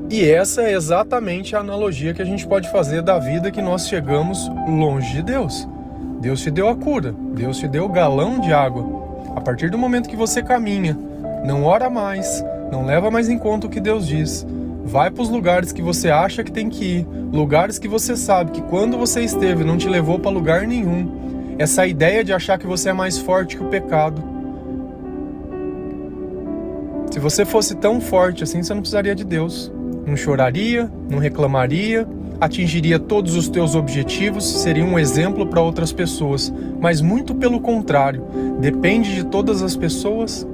E 0.08 0.25
essa 0.28 0.62
é 0.62 0.73
exatamente 0.73 1.56
a 1.56 1.61
analogia 1.61 2.14
que 2.14 2.23
a 2.23 2.25
gente 2.25 2.46
pode 2.46 2.70
fazer 2.70 3.02
da 3.02 3.18
vida 3.18 3.50
que 3.50 3.61
nós 3.61 3.88
chegamos 3.88 4.49
longe 4.68 5.14
de 5.14 5.23
Deus. 5.23 5.66
Deus 6.20 6.40
te 6.40 6.50
deu 6.50 6.68
a 6.68 6.76
cura, 6.76 7.14
Deus 7.35 7.58
te 7.58 7.66
deu 7.66 7.85
o 7.85 7.88
galão 7.88 8.38
de 8.38 8.52
água. 8.52 9.05
A 9.37 9.40
partir 9.40 9.71
do 9.71 9.78
momento 9.78 10.09
que 10.09 10.16
você 10.16 10.43
caminha, 10.43 10.99
não 11.45 11.62
ora 11.62 11.88
mais, 11.88 12.45
não 12.73 12.85
leva 12.85 13.11
mais 13.11 13.28
em 13.28 13.38
conta 13.38 13.69
o 13.69 13.71
que 13.71 13.78
Deus 13.78 14.09
diz, 14.09 14.45
Vai 14.87 15.11
para 15.11 15.23
os 15.23 15.28
lugares 15.28 15.73
que 15.73 15.83
você 15.83 16.11
acha 16.11 16.45
que 16.45 16.52
tem 16.52 16.71
que 16.71 16.85
ir, 16.85 17.09
lugares 17.33 17.76
que 17.76 17.88
você 17.88 18.16
sabe 18.16 18.52
que 18.52 18.62
quando 18.62 18.97
você 18.97 19.21
esteve 19.21 19.64
não 19.64 19.76
te 19.76 19.88
levou 19.88 20.16
para 20.16 20.31
lugar 20.31 20.64
nenhum. 20.64 21.57
Essa 21.59 21.88
ideia 21.88 22.23
de 22.23 22.33
achar 22.33 22.57
que 22.57 22.69
você 22.69 22.90
é 22.90 22.93
mais 22.93 23.19
forte 23.19 23.57
que 23.57 23.64
o 23.64 23.69
pecado. 23.69 24.23
Se 27.11 27.19
você 27.19 27.45
fosse 27.45 27.75
tão 27.75 28.00
forte 28.00 28.45
assim, 28.45 28.62
você 28.62 28.73
não 28.73 28.81
precisaria 28.81 29.14
de 29.14 29.25
Deus. 29.25 29.73
Não 30.07 30.16
choraria, 30.16 30.88
não 31.11 31.19
reclamaria, 31.19 32.07
atingiria 32.40 32.99
todos 32.99 33.35
os 33.35 33.49
teus 33.49 33.75
objetivos, 33.75 34.45
seria 34.45 34.85
um 34.85 34.99
exemplo 34.99 35.47
para 35.47 35.61
outras 35.61 35.93
pessoas. 35.93 36.52
Mas 36.81 37.00
muito 37.00 37.35
pelo 37.35 37.61
contrário, 37.61 38.25
depende 38.59 39.14
de 39.14 39.25
todas 39.25 39.62
as 39.62 39.76
pessoas 39.76 40.47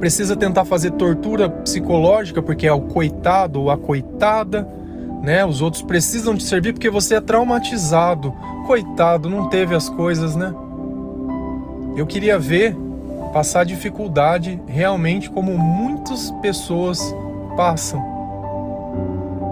precisa 0.00 0.34
tentar 0.34 0.64
fazer 0.64 0.92
tortura 0.92 1.48
psicológica 1.48 2.40
porque 2.40 2.66
é 2.66 2.72
o 2.72 2.80
coitado 2.80 3.60
ou 3.60 3.70
a 3.70 3.76
coitada, 3.76 4.66
né? 5.22 5.44
Os 5.44 5.60
outros 5.60 5.82
precisam 5.82 6.34
te 6.34 6.42
servir 6.42 6.72
porque 6.72 6.88
você 6.88 7.16
é 7.16 7.20
traumatizado. 7.20 8.34
Coitado, 8.66 9.28
não 9.28 9.50
teve 9.50 9.74
as 9.74 9.90
coisas, 9.90 10.34
né? 10.34 10.54
Eu 11.94 12.06
queria 12.06 12.38
ver 12.38 12.74
passar 13.30 13.64
dificuldade 13.64 14.58
realmente 14.66 15.28
como 15.30 15.56
muitas 15.58 16.30
pessoas 16.40 17.14
passam. 17.54 18.09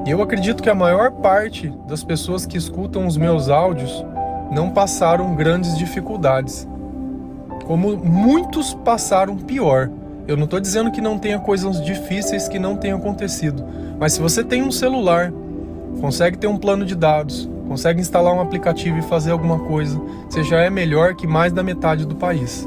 Eu 0.09 0.23
acredito 0.23 0.63
que 0.63 0.71
a 0.71 0.75
maior 0.75 1.11
parte 1.11 1.69
das 1.87 2.03
pessoas 2.03 2.47
que 2.47 2.57
escutam 2.57 3.07
os 3.07 3.19
meus 3.19 3.51
áudios 3.51 4.03
não 4.51 4.71
passaram 4.71 5.35
grandes 5.35 5.77
dificuldades. 5.77 6.67
Como 7.67 7.95
muitos 7.95 8.73
passaram 8.73 9.37
pior. 9.37 9.91
Eu 10.27 10.35
não 10.35 10.45
estou 10.45 10.59
dizendo 10.61 10.91
que 10.91 11.03
não 11.03 11.19
tenha 11.19 11.39
coisas 11.39 11.85
difíceis 11.85 12.49
que 12.49 12.59
não 12.59 12.75
tenham 12.75 12.97
acontecido, 12.97 13.63
mas 14.01 14.15
se 14.15 14.21
você 14.21 14.43
tem 14.43 14.63
um 14.63 14.71
celular, 14.71 15.31
consegue 16.01 16.39
ter 16.39 16.47
um 16.47 16.57
plano 16.57 16.87
de 16.87 16.95
dados, 16.95 17.47
consegue 17.69 18.01
instalar 18.01 18.33
um 18.33 18.41
aplicativo 18.41 18.97
e 18.97 19.03
fazer 19.03 19.33
alguma 19.33 19.59
coisa, 19.59 20.01
você 20.27 20.43
já 20.43 20.61
é 20.61 20.71
melhor 20.71 21.17
que 21.17 21.27
mais 21.27 21.53
da 21.53 21.63
metade 21.63 22.07
do 22.07 22.17
país. 22.17 22.67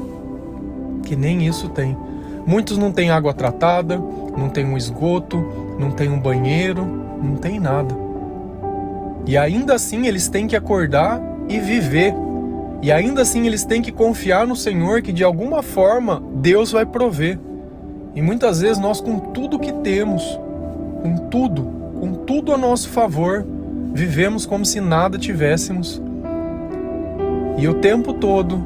Que 1.02 1.16
nem 1.16 1.44
isso 1.44 1.68
tem. 1.68 1.96
Muitos 2.46 2.78
não 2.78 2.92
têm 2.92 3.10
água 3.10 3.34
tratada, 3.34 4.00
não 4.36 4.48
tem 4.48 4.64
um 4.64 4.76
esgoto, 4.76 5.44
não 5.76 5.90
tem 5.90 6.08
um 6.08 6.20
banheiro, 6.20 7.01
não 7.22 7.36
tem 7.36 7.60
nada. 7.60 7.94
E 9.26 9.38
ainda 9.38 9.74
assim 9.74 10.06
eles 10.06 10.28
têm 10.28 10.46
que 10.46 10.56
acordar 10.56 11.20
e 11.48 11.58
viver. 11.60 12.14
E 12.82 12.90
ainda 12.90 13.22
assim 13.22 13.46
eles 13.46 13.64
têm 13.64 13.80
que 13.80 13.92
confiar 13.92 14.46
no 14.46 14.56
Senhor 14.56 15.00
que 15.02 15.12
de 15.12 15.22
alguma 15.22 15.62
forma 15.62 16.22
Deus 16.34 16.72
vai 16.72 16.84
prover. 16.84 17.38
E 18.14 18.20
muitas 18.20 18.60
vezes 18.60 18.78
nós, 18.78 19.00
com 19.00 19.18
tudo 19.18 19.58
que 19.58 19.72
temos, 19.72 20.22
com 21.00 21.16
tudo, 21.30 21.62
com 21.98 22.12
tudo 22.12 22.52
a 22.52 22.58
nosso 22.58 22.88
favor, 22.88 23.46
vivemos 23.94 24.44
como 24.44 24.66
se 24.66 24.80
nada 24.80 25.16
tivéssemos. 25.16 26.02
E 27.56 27.68
o 27.68 27.74
tempo 27.74 28.12
todo, 28.12 28.62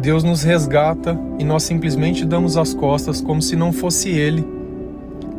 Deus 0.00 0.24
nos 0.24 0.42
resgata 0.42 1.18
e 1.38 1.44
nós 1.44 1.62
simplesmente 1.62 2.24
damos 2.24 2.56
as 2.56 2.74
costas 2.74 3.20
como 3.20 3.40
se 3.40 3.54
não 3.54 3.72
fosse 3.72 4.10
Ele. 4.10 4.44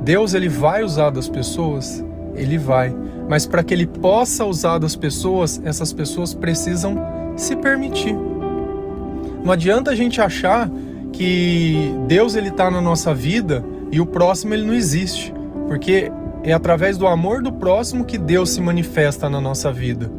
Deus 0.03 0.33
ele 0.33 0.49
vai 0.49 0.83
usar 0.83 1.11
das 1.11 1.29
pessoas, 1.29 2.03
ele 2.35 2.57
vai, 2.57 2.95
mas 3.29 3.45
para 3.45 3.63
que 3.63 3.73
ele 3.73 3.87
possa 3.87 4.45
usar 4.45 4.77
das 4.77 4.95
pessoas, 4.95 5.61
essas 5.63 5.93
pessoas 5.93 6.33
precisam 6.33 6.95
se 7.35 7.55
permitir. 7.55 8.15
Não 9.43 9.51
adianta 9.51 9.91
a 9.91 9.95
gente 9.95 10.21
achar 10.21 10.69
que 11.11 11.93
Deus 12.07 12.35
ele 12.35 12.49
está 12.49 12.69
na 12.69 12.81
nossa 12.81 13.13
vida 13.13 13.63
e 13.91 13.99
o 13.99 14.05
próximo 14.05 14.53
ele 14.53 14.65
não 14.65 14.73
existe, 14.73 15.33
porque 15.67 16.11
é 16.43 16.53
através 16.53 16.97
do 16.97 17.07
amor 17.07 17.41
do 17.41 17.51
próximo 17.51 18.05
que 18.05 18.17
Deus 18.17 18.51
se 18.51 18.61
manifesta 18.61 19.29
na 19.29 19.39
nossa 19.39 19.71
vida. 19.71 20.11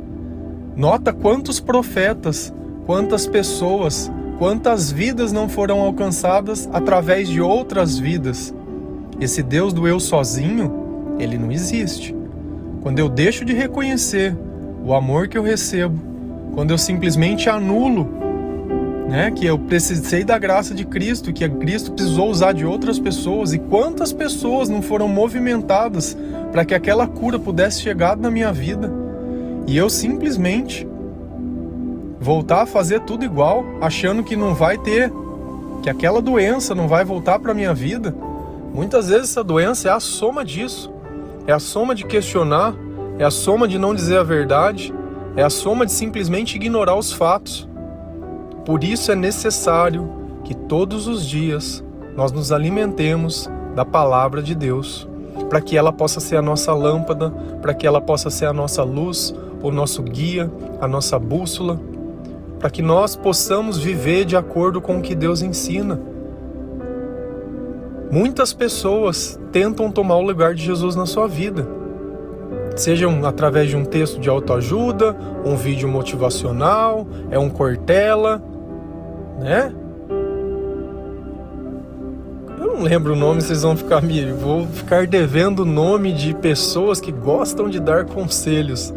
Nota 0.77 1.13
quantos 1.13 1.61
profetas, 1.61 2.53
quantas 2.87 3.27
pessoas, 3.27 4.11
quantas 4.39 4.91
vidas 4.91 5.33
não 5.33 5.49
foram 5.49 5.81
alcançadas 5.81 6.69
através 6.73 7.29
de 7.29 7.41
outras 7.41 7.99
vidas. 7.99 8.55
Esse 9.21 9.43
Deus 9.43 9.73
do 9.73 9.87
eu 9.87 10.01
sozinho, 10.01 10.82
ele 11.19 11.39
não 11.39 11.51
existe. 11.51 12.15
Quando 12.83 12.99
eu 12.99 13.09
deixo 13.09 13.45
de 13.45 13.53
reconhecer 13.53 14.37
o 14.85 14.95
amor 14.95 15.29
que 15.29 15.39
eu 15.39 15.43
recebo, 15.43 15.99
quando 16.55 16.71
eu 16.71 16.79
simplesmente 16.79 17.49
anulo 17.49 18.23
né? 19.13 19.31
Que 19.31 19.45
eu 19.45 19.59
precisei 19.59 20.25
da 20.25 20.39
graça 20.39 20.75
de 20.75 20.87
Cristo, 20.87 21.35
que 21.35 21.47
Cristo 21.47 21.93
precisou 21.93 22.31
usar 22.31 22.53
de 22.53 22.65
outras 22.65 22.99
pessoas 22.99 23.53
e 23.53 23.59
quantas 23.59 24.11
pessoas 24.11 24.71
não 24.71 24.81
foram 24.81 25.07
movimentadas 25.07 26.17
para 26.51 26.65
que 26.65 26.75
aquela 26.75 27.07
cura 27.07 27.39
pudesse 27.39 27.83
chegar 27.83 28.17
na 28.17 28.31
minha 28.31 28.51
vida 28.51 28.91
e 29.67 29.77
eu 29.77 29.91
simplesmente 29.91 30.89
voltar 32.19 32.63
a 32.63 32.67
fazer 32.67 33.01
tudo 33.01 33.23
igual, 33.23 33.65
achando 33.83 34.23
que 34.23 34.35
não 34.35 34.55
vai 34.55 34.79
ter, 34.79 35.13
que 35.83 35.91
aquela 35.91 36.23
doença 36.23 36.75
não 36.75 36.89
vai 36.89 37.05
voltar 37.05 37.39
para 37.39 37.53
minha 37.53 37.75
vida. 37.75 38.15
Muitas 38.73 39.09
vezes 39.09 39.31
essa 39.31 39.45
doença 39.45 39.89
é 39.89 39.93
a 39.93 40.01
soma 40.01 40.43
disso. 40.43 40.91
É 41.47 41.53
a 41.53 41.59
soma 41.59 41.95
de 41.95 42.05
questionar, 42.05 42.75
é 43.19 43.25
a 43.25 43.31
soma 43.31 43.67
de 43.67 43.79
não 43.79 43.95
dizer 43.95 44.19
a 44.19 44.23
verdade, 44.23 44.95
é 45.37 45.43
a 45.43 45.51
soma 45.51 45.87
de 45.87 45.93
simplesmente 45.93 46.57
ignorar 46.57 46.97
os 46.97 47.13
fatos. 47.13 47.69
Por 48.65 48.85
isso 48.85 49.11
é 49.11 49.15
necessário 49.15 50.09
que 50.45 50.55
todos 50.55 51.07
os 51.07 51.27
dias 51.27 51.83
nós 52.17 52.31
nos 52.31 52.53
alimentemos 52.53 53.51
da 53.75 53.85
palavra 53.85 54.43
de 54.43 54.55
Deus, 54.55 55.09
para 55.49 55.61
que 55.61 55.77
ela 55.77 55.93
possa 55.93 56.21
ser 56.21 56.37
a 56.37 56.43
nossa 56.43 56.73
lâmpada, 56.73 57.31
para 57.61 57.75
que 57.75 57.87
ela 57.87 58.01
possa 58.01 58.31
ser 58.31 58.47
a 58.47 58.53
nossa 58.53 58.83
luz, 58.83 59.35
o 59.63 59.71
nosso 59.71 60.03
guia, 60.03 60.51
a 60.81 60.87
nossa 60.87 61.19
bússola, 61.19 61.81
para 62.59 62.71
que 62.71 62.83
nós 62.83 63.17
possamos 63.17 63.79
viver 63.79 64.25
de 64.25 64.37
acordo 64.37 64.81
com 64.81 64.99
o 64.99 65.03
que 65.03 65.15
Deus 65.15 65.43
ensina. 65.43 66.01
Muitas 68.13 68.53
pessoas 68.53 69.41
tentam 69.51 69.91
tomar 69.91 70.17
o 70.17 70.21
lugar 70.21 70.55
de 70.55 70.63
Jesus 70.63 70.95
na 70.95 71.07
sua 71.07 71.27
vida, 71.27 71.67
sejam 72.77 73.25
através 73.25 73.71
de 73.71 73.77
um 73.77 73.87
texto 73.87 74.21
de 74.21 74.29
autoajuda, 74.29 75.17
um 75.43 75.57
vídeo 75.57 75.89
motivacional, 75.89 77.07
é 77.31 77.39
um 77.39 77.49
cortela, 77.49 78.43
né? 79.41 79.73
Eu 82.61 82.67
não 82.67 82.83
lembro 82.83 83.15
o 83.15 83.17
nome, 83.17 83.41
vocês 83.41 83.63
vão 83.63 83.75
ficar 83.75 84.03
me 84.03 84.31
vou 84.31 84.67
ficar 84.67 85.07
devendo 85.07 85.61
o 85.61 85.65
nome 85.65 86.13
de 86.13 86.35
pessoas 86.35 87.01
que 87.01 87.11
gostam 87.11 87.71
de 87.71 87.81
dar 87.81 88.05
conselhos. 88.05 88.93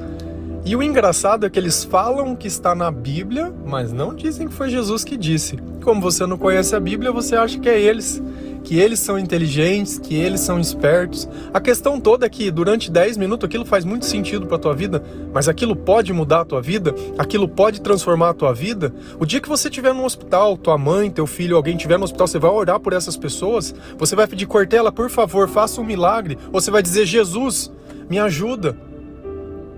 E 0.66 0.76
o 0.76 0.84
engraçado 0.84 1.46
é 1.46 1.50
que 1.50 1.58
eles 1.58 1.86
falam 1.86 2.36
que 2.36 2.48
está 2.48 2.76
na 2.76 2.92
Bíblia, 2.92 3.54
mas 3.66 3.94
não 3.94 4.14
dizem 4.14 4.50
que 4.50 4.54
foi 4.54 4.68
Jesus 4.68 5.06
que 5.06 5.16
disse. 5.16 5.58
Como 5.82 6.02
você 6.02 6.26
não 6.26 6.38
conhece 6.38 6.76
a 6.76 6.82
Bíblia, 6.82 7.14
você 7.14 7.38
acha 7.38 7.58
que 7.58 7.70
é 7.70 7.80
eles 7.80 8.22
que 8.66 8.80
eles 8.80 9.00
são 9.00 9.18
inteligentes, 9.18 10.00
que 10.00 10.16
eles 10.16 10.42
são 10.42 10.60
espertos. 10.60 11.30
A 11.54 11.62
questão 11.62 12.02
toda 12.02 12.26
é 12.26 12.30
que 12.30 12.50
durante 12.50 12.90
10 12.90 13.16
minutos 13.16 13.46
aquilo 13.46 13.64
faz 13.64 13.86
muito 13.86 14.06
sentido 14.06 14.48
para 14.48 14.58
tua 14.58 14.74
vida, 14.74 15.04
mas 15.32 15.48
aquilo 15.48 15.76
pode 15.76 16.12
mudar 16.12 16.42
a 16.42 16.46
tua 16.46 16.62
vida, 16.64 16.94
aquilo 17.16 17.48
pode 17.48 17.80
transformar 17.80 18.30
a 18.30 18.34
tua 18.34 18.54
vida. 18.54 18.92
O 19.20 19.26
dia 19.26 19.40
que 19.40 19.48
você 19.48 19.70
estiver 19.70 19.94
no 19.94 20.04
hospital, 20.04 20.58
tua 20.58 20.80
mãe, 20.80 21.12
teu 21.12 21.28
filho, 21.28 21.56
alguém 21.56 21.76
estiver 21.76 22.00
no 22.00 22.06
hospital, 22.06 22.28
você 22.28 22.40
vai 22.40 22.50
orar 22.50 22.80
por 22.80 22.92
essas 22.92 23.16
pessoas, 23.16 23.74
você 24.00 24.16
vai 24.16 24.26
pedir 24.26 24.48
Cortella, 24.48 24.92
por 24.92 25.12
favor, 25.12 25.48
faça 25.48 25.80
um 25.80 25.86
milagre, 25.86 26.36
ou 26.52 26.60
você 26.60 26.72
vai 26.72 26.82
dizer 26.82 27.06
Jesus, 27.06 27.72
me 28.10 28.18
ajuda. 28.18 28.76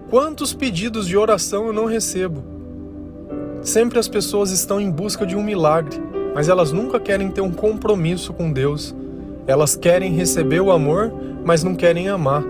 Quantos 0.10 0.54
pedidos 0.54 1.06
de 1.06 1.18
oração 1.18 1.68
eu 1.68 1.74
não 1.74 1.86
recebo? 1.86 2.42
Sempre 3.62 4.00
as 4.00 4.08
pessoas 4.08 4.52
estão 4.52 4.80
em 4.80 4.90
busca 4.90 5.26
de 5.26 5.36
um 5.36 5.44
milagre 5.44 6.07
mas 6.38 6.50
elas 6.50 6.72
nunca 6.72 7.00
querem 7.00 7.32
ter 7.32 7.42
um 7.42 7.50
compromisso 7.50 8.32
com 8.32 8.52
Deus. 8.54 8.96
Elas 9.48 9.76
querem 9.76 10.14
receber 10.14 10.60
o 10.60 10.70
amor, 10.70 11.12
mas 11.44 11.64
não 11.64 11.74
querem 11.74 12.10
amar. 12.10 12.44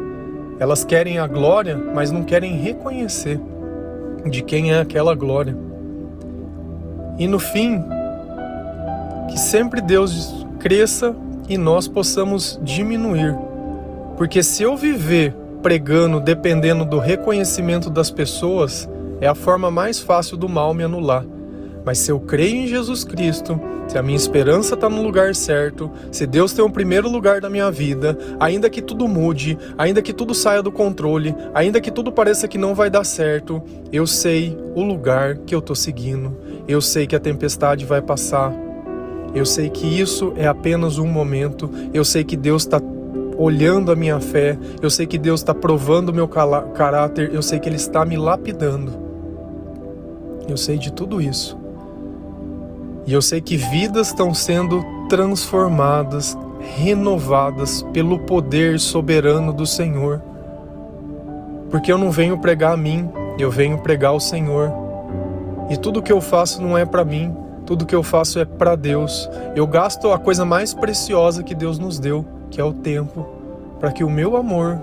Elas 0.59 0.83
querem 0.83 1.19
a 1.19 1.25
glória, 1.25 1.77
mas 1.95 2.11
não 2.11 2.21
querem 2.21 2.57
reconhecer 2.57 3.39
de 4.29 4.43
quem 4.43 4.73
é 4.73 4.81
aquela 4.81 5.15
glória. 5.15 5.57
E 7.17 7.29
no 7.29 7.39
fim, 7.39 7.81
que 9.29 9.39
sempre 9.39 9.79
Deus 9.79 10.45
cresça 10.59 11.15
e 11.47 11.57
nós 11.57 11.87
possamos 11.87 12.59
diminuir. 12.61 13.37
Porque 14.17 14.43
se 14.43 14.63
eu 14.63 14.75
viver 14.75 15.33
pregando 15.63 16.19
dependendo 16.19 16.83
do 16.83 16.99
reconhecimento 16.99 17.89
das 17.89 18.11
pessoas, 18.11 18.85
é 19.21 19.27
a 19.27 19.33
forma 19.33 19.71
mais 19.71 20.01
fácil 20.01 20.35
do 20.35 20.49
mal 20.49 20.73
me 20.73 20.83
anular. 20.83 21.23
Mas 21.87 21.99
se 21.99 22.11
eu 22.11 22.19
creio 22.19 22.53
em 22.53 22.67
Jesus 22.67 23.05
Cristo, 23.05 23.57
se 23.87 23.97
a 23.97 24.03
minha 24.03 24.17
esperança 24.17 24.73
está 24.73 24.89
no 24.89 25.01
lugar 25.01 25.33
certo, 25.33 25.89
se 26.11 26.27
Deus 26.27 26.51
tem 26.51 26.61
o 26.65 26.69
primeiro 26.69 27.09
lugar 27.09 27.39
da 27.39 27.49
minha 27.49 27.71
vida, 27.71 28.17
ainda 28.41 28.69
que 28.69 28.81
tudo 28.81 29.07
mude, 29.07 29.57
ainda 29.77 30.01
que 30.01 30.11
tudo 30.11 30.33
saia 30.33 30.61
do 30.61 30.69
controle, 30.69 31.33
ainda 31.53 31.79
que 31.79 31.89
tudo 31.89 32.11
pareça 32.11 32.45
que 32.45 32.57
não 32.57 32.75
vai 32.75 32.89
dar 32.89 33.05
certo, 33.05 33.63
eu 33.89 34.05
sei 34.05 34.57
o 34.75 34.83
lugar 34.83 35.37
que 35.37 35.55
eu 35.55 35.59
estou 35.59 35.77
seguindo, 35.77 36.35
eu 36.67 36.81
sei 36.81 37.07
que 37.07 37.15
a 37.15 37.21
tempestade 37.21 37.85
vai 37.85 38.01
passar, 38.01 38.53
eu 39.33 39.45
sei 39.45 39.69
que 39.69 39.87
isso 39.87 40.33
é 40.35 40.45
apenas 40.45 40.97
um 40.97 41.07
momento, 41.07 41.71
eu 41.93 42.03
sei 42.03 42.25
que 42.25 42.35
Deus 42.35 42.63
está 42.63 42.81
olhando 43.37 43.93
a 43.93 43.95
minha 43.95 44.19
fé, 44.19 44.59
eu 44.81 44.89
sei 44.89 45.07
que 45.07 45.17
Deus 45.17 45.39
está 45.39 45.55
provando 45.55 46.09
o 46.09 46.13
meu 46.13 46.27
caráter, 46.27 47.33
eu 47.33 47.41
sei 47.41 47.61
que 47.61 47.69
Ele 47.69 47.77
está 47.77 48.03
me 48.03 48.17
lapidando. 48.17 49.07
Eu 50.49 50.57
sei 50.57 50.77
de 50.77 50.91
tudo 50.91 51.21
isso. 51.21 51.66
E 53.07 53.13
eu 53.13 53.21
sei 53.21 53.39
que 53.39 53.55
vidas 53.55 54.07
estão 54.07 54.33
sendo 54.33 54.85
transformadas, 55.07 56.37
renovadas 56.75 57.81
pelo 57.93 58.19
poder 58.19 58.81
soberano 58.81 59.53
do 59.53 59.65
Senhor. 59.65 60.21
Porque 61.71 61.89
eu 61.89 61.97
não 61.97 62.11
venho 62.11 62.37
pregar 62.37 62.73
a 62.73 62.77
mim, 62.77 63.09
eu 63.39 63.49
venho 63.49 63.77
pregar 63.77 64.11
o 64.11 64.19
Senhor. 64.19 64.73
E 65.69 65.77
tudo 65.77 66.01
que 66.01 66.11
eu 66.11 66.19
faço 66.19 66.61
não 66.61 66.77
é 66.77 66.85
para 66.85 67.05
mim, 67.05 67.33
tudo 67.65 67.85
que 67.85 67.95
eu 67.95 68.03
faço 68.03 68.39
é 68.39 68.45
para 68.45 68.75
Deus. 68.75 69.29
Eu 69.55 69.65
gasto 69.65 70.11
a 70.11 70.19
coisa 70.19 70.43
mais 70.43 70.73
preciosa 70.73 71.43
que 71.43 71.55
Deus 71.55 71.79
nos 71.79 71.99
deu, 71.99 72.25
que 72.51 72.59
é 72.59 72.63
o 72.63 72.73
tempo, 72.73 73.25
para 73.79 73.89
que 73.89 74.03
o 74.03 74.09
meu 74.09 74.35
amor 74.35 74.77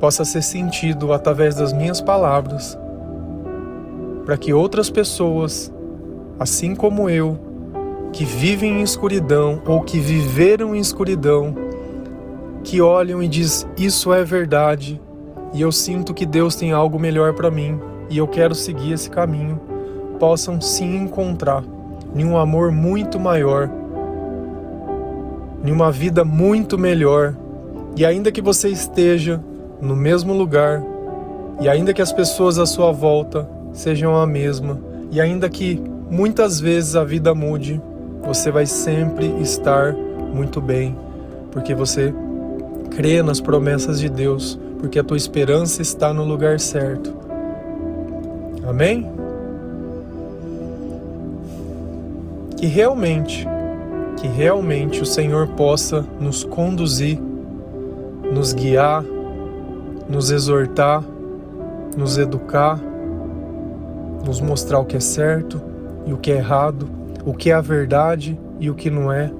possa 0.00 0.24
ser 0.24 0.42
sentido 0.42 1.12
através 1.12 1.54
das 1.54 1.70
minhas 1.70 2.00
palavras, 2.00 2.78
para 4.24 4.38
que 4.38 4.54
outras 4.54 4.88
pessoas 4.88 5.70
assim 6.42 6.74
como 6.74 7.08
eu, 7.08 7.38
que 8.12 8.24
vivem 8.24 8.80
em 8.80 8.82
escuridão 8.82 9.62
ou 9.64 9.80
que 9.80 10.00
viveram 10.00 10.74
em 10.74 10.80
escuridão, 10.80 11.54
que 12.64 12.80
olham 12.80 13.22
e 13.22 13.28
diz 13.28 13.66
isso 13.78 14.12
é 14.12 14.24
verdade 14.24 15.00
e 15.54 15.62
eu 15.62 15.70
sinto 15.70 16.12
que 16.12 16.26
Deus 16.26 16.56
tem 16.56 16.72
algo 16.72 16.98
melhor 16.98 17.32
para 17.32 17.50
mim 17.50 17.78
e 18.10 18.18
eu 18.18 18.26
quero 18.26 18.54
seguir 18.56 18.92
esse 18.92 19.08
caminho, 19.08 19.60
possam 20.18 20.60
se 20.60 20.82
encontrar 20.82 21.62
em 22.14 22.24
um 22.24 22.36
amor 22.36 22.72
muito 22.72 23.20
maior, 23.20 23.70
em 25.64 25.70
uma 25.70 25.92
vida 25.92 26.24
muito 26.24 26.76
melhor. 26.76 27.36
E 27.96 28.04
ainda 28.04 28.32
que 28.32 28.42
você 28.42 28.68
esteja 28.68 29.42
no 29.80 29.94
mesmo 29.94 30.34
lugar, 30.34 30.82
e 31.60 31.68
ainda 31.68 31.94
que 31.94 32.02
as 32.02 32.12
pessoas 32.12 32.58
à 32.58 32.66
sua 32.66 32.90
volta 32.90 33.48
sejam 33.72 34.16
a 34.16 34.26
mesma, 34.26 34.78
e 35.10 35.20
ainda 35.20 35.48
que 35.48 35.91
muitas 36.12 36.60
vezes 36.60 36.94
a 36.94 37.02
vida 37.02 37.34
mude, 37.34 37.80
você 38.22 38.50
vai 38.50 38.66
sempre 38.66 39.34
estar 39.40 39.94
muito 39.94 40.60
bem, 40.60 40.94
porque 41.50 41.74
você 41.74 42.12
crê 42.90 43.22
nas 43.22 43.40
promessas 43.40 43.98
de 43.98 44.10
Deus, 44.10 44.60
porque 44.78 44.98
a 44.98 45.04
tua 45.04 45.16
esperança 45.16 45.80
está 45.80 46.12
no 46.12 46.22
lugar 46.22 46.60
certo. 46.60 47.16
Amém? 48.68 49.10
Que 52.58 52.66
realmente, 52.66 53.48
que 54.18 54.28
realmente 54.28 55.00
o 55.00 55.06
Senhor 55.06 55.48
possa 55.48 56.04
nos 56.20 56.44
conduzir, 56.44 57.18
nos 58.30 58.52
guiar, 58.52 59.02
nos 60.10 60.30
exortar, 60.30 61.02
nos 61.96 62.18
educar, 62.18 62.78
nos 64.26 64.42
mostrar 64.42 64.78
o 64.78 64.84
que 64.84 64.98
é 64.98 65.00
certo 65.00 65.71
e 66.06 66.12
o 66.12 66.16
que 66.16 66.32
é 66.32 66.36
errado, 66.36 66.88
o 67.24 67.32
que 67.32 67.50
é 67.50 67.54
a 67.54 67.60
verdade 67.60 68.38
e 68.58 68.68
o 68.70 68.74
que 68.74 68.90
não 68.90 69.12
é, 69.12 69.30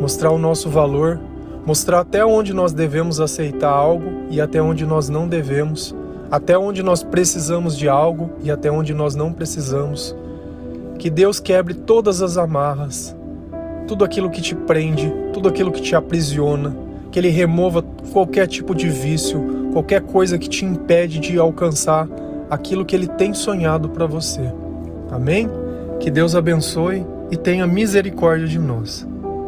mostrar 0.00 0.30
o 0.30 0.38
nosso 0.38 0.68
valor, 0.68 1.20
mostrar 1.66 2.00
até 2.00 2.24
onde 2.24 2.54
nós 2.54 2.72
devemos 2.72 3.20
aceitar 3.20 3.70
algo 3.70 4.10
e 4.30 4.40
até 4.40 4.60
onde 4.60 4.86
nós 4.86 5.08
não 5.08 5.28
devemos, 5.28 5.94
até 6.30 6.56
onde 6.56 6.82
nós 6.82 7.02
precisamos 7.02 7.76
de 7.76 7.88
algo 7.88 8.30
e 8.42 8.50
até 8.50 8.70
onde 8.70 8.94
nós 8.94 9.14
não 9.14 9.32
precisamos. 9.32 10.16
Que 10.98 11.10
Deus 11.10 11.38
quebre 11.40 11.74
todas 11.74 12.22
as 12.22 12.36
amarras, 12.36 13.14
tudo 13.86 14.04
aquilo 14.04 14.30
que 14.30 14.40
te 14.40 14.54
prende, 14.54 15.12
tudo 15.32 15.48
aquilo 15.48 15.72
que 15.72 15.80
te 15.80 15.94
aprisiona, 15.94 16.74
que 17.10 17.18
Ele 17.18 17.28
remova 17.28 17.82
qualquer 18.12 18.46
tipo 18.46 18.74
de 18.74 18.88
vício, 18.88 19.70
qualquer 19.72 20.02
coisa 20.02 20.38
que 20.38 20.48
te 20.48 20.64
impede 20.64 21.18
de 21.18 21.38
alcançar 21.38 22.08
aquilo 22.50 22.84
que 22.84 22.94
Ele 22.94 23.06
tem 23.06 23.32
sonhado 23.32 23.88
para 23.88 24.06
você. 24.06 24.52
Amém? 25.10 25.48
Que 26.00 26.10
Deus 26.10 26.34
abençoe 26.34 27.04
e 27.30 27.36
tenha 27.36 27.66
misericórdia 27.66 28.46
de 28.46 28.58
nós. 28.58 29.06